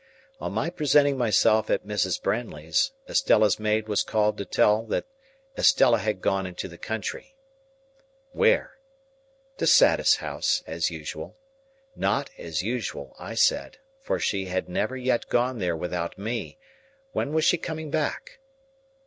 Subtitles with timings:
[0.39, 2.19] On my presenting myself at Mrs.
[2.19, 5.05] Brandley's, Estella's maid was called to tell that
[5.55, 7.35] Estella had gone into the country.
[8.31, 8.79] Where?
[9.57, 11.37] To Satis House, as usual.
[11.95, 16.57] Not as usual, I said, for she had never yet gone there without me;
[17.11, 18.39] when was she coming back?